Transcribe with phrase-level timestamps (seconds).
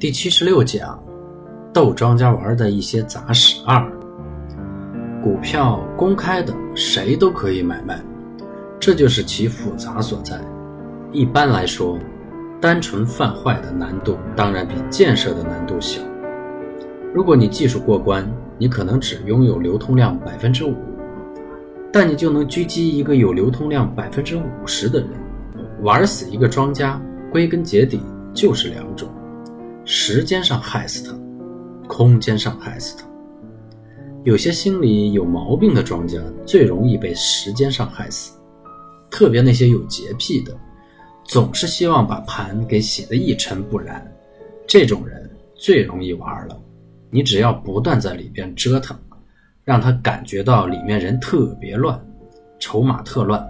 [0.00, 0.98] 第七十六讲，
[1.74, 3.86] 逗庄家玩的一些杂事二。
[5.22, 8.02] 股票公开的，谁都可以买卖，
[8.78, 10.40] 这就是其复杂所在。
[11.12, 11.98] 一般来说，
[12.62, 16.00] 单纯贩坏的难度当然比建设的难度小。
[17.12, 20.74] 如果你技术过关，你可能只拥有流通量百分之五，
[21.92, 25.10] 但你就能狙击一个有流通量百分之五十的人，
[25.82, 26.98] 玩死一个庄家。
[27.30, 28.00] 归根结底
[28.32, 29.06] 就是两种。
[29.92, 31.18] 时间上害死他，
[31.88, 33.04] 空间上害死他。
[34.22, 38.38] 有些心里有毛病的庄家最容易被时间上害死，
[39.10, 40.56] 特别那些有洁癖的，
[41.24, 44.08] 总是希望把盘给洗得一尘不染，
[44.64, 46.56] 这种人最容易玩了。
[47.10, 48.96] 你只要不断在里边折腾，
[49.64, 52.00] 让他感觉到里面人特别乱，
[52.60, 53.44] 筹码特乱，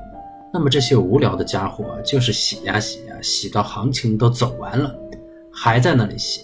[0.54, 4.98] 那么这些无聊的家伙就是洗呀洗呀，洗到行情都走完了。
[5.62, 6.40] 还在那里洗，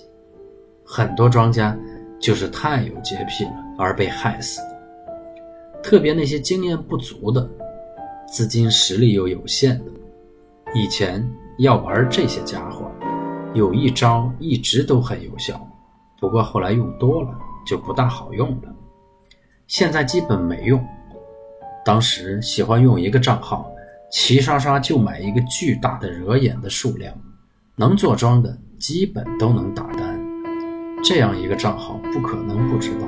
[0.84, 1.74] 很多庄家
[2.20, 5.82] 就是太有洁癖了而被害死的。
[5.82, 7.48] 特别那些经验不足的、
[8.28, 9.90] 资金实力又有限的，
[10.74, 11.26] 以前
[11.60, 12.92] 要玩这些家伙，
[13.54, 15.66] 有一招一直都很有效，
[16.20, 17.30] 不过后来用多了
[17.66, 18.74] 就不大好用了。
[19.66, 20.86] 现在基本没用。
[21.86, 23.72] 当时喜欢用一个账号，
[24.12, 27.14] 齐刷刷就买一个巨大的惹眼的数量，
[27.76, 28.54] 能做庄的。
[28.78, 30.20] 基本都能打单，
[31.02, 33.06] 这样一个账号不可能不知道。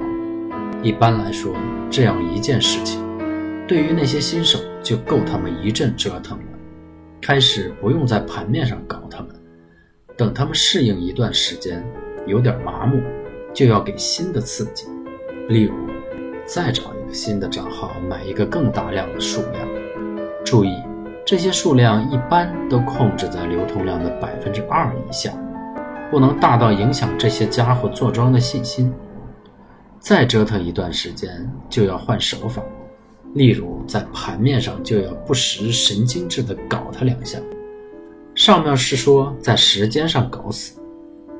[0.82, 1.54] 一般来说，
[1.90, 3.02] 这样一件事情，
[3.66, 6.44] 对于那些新手就够他们一阵折腾了。
[7.20, 9.28] 开始不用在盘面上搞他们，
[10.16, 11.84] 等他们适应一段时间，
[12.26, 13.02] 有点麻木，
[13.52, 14.86] 就要给新的刺激。
[15.48, 15.74] 例如，
[16.46, 19.68] 再找一个新的账号，买一个更大量的数量。
[20.44, 20.72] 注意，
[21.26, 25.30] 这些数量一般都控制在流通量的百分之二以下。
[26.10, 28.92] 不能大到影响这些家伙坐庄的信心。
[30.00, 31.28] 再折腾一段时间，
[31.68, 32.62] 就要换手法，
[33.34, 37.38] 例如在盘面上就要不时神经质的搞他两下。
[38.34, 40.80] 上面是说在时间上搞死，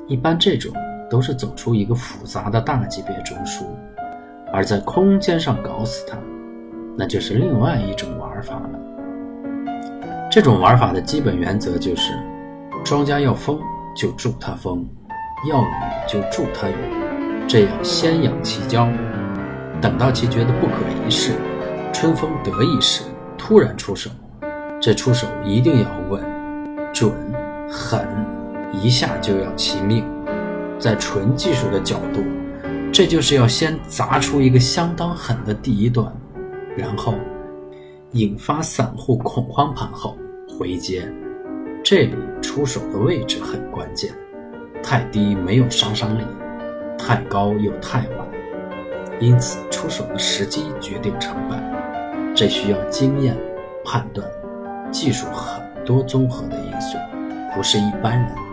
[0.07, 0.73] 一般这种
[1.09, 3.63] 都是走出一个复杂的大级别中枢；
[4.51, 6.17] 而在空间上搞死他，
[6.97, 8.69] 那就是另外一种玩法了。
[10.29, 12.13] 这种玩法的基本原则就是，
[12.83, 13.57] 庄家要疯。
[13.99, 14.87] 就助他风，
[15.49, 15.65] 要雨
[16.07, 16.73] 就助他雨，
[17.49, 18.87] 这样先养其娇，
[19.81, 21.33] 等到其觉得不可一世，
[21.91, 23.03] 春风得意时，
[23.37, 24.09] 突然出手。
[24.79, 26.23] 这出手一定要稳、
[26.93, 27.11] 准、
[27.69, 28.07] 狠，
[28.71, 30.05] 一下就要其命。
[30.77, 32.23] 在纯技术的角度，
[32.93, 36.09] 这就是要先砸出一个相当狠的第一段，
[36.77, 37.15] 然后
[38.13, 40.15] 引发散户恐慌盘后
[40.57, 41.03] 回接。
[41.83, 44.13] 这里出手的位置很关键，
[44.81, 46.23] 太低没有杀伤力，
[46.97, 48.27] 太高又太晚，
[49.19, 51.57] 因此出手的时机决定成败。
[52.35, 53.35] 这需要经验、
[53.83, 54.25] 判断、
[54.91, 56.97] 技术很多综合的因素，
[57.53, 58.48] 不是一般人。